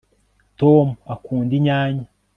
tom 0.59 0.85
akunda 1.13 1.51
inyanya 1.59 2.05